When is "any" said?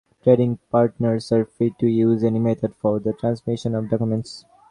2.23-2.39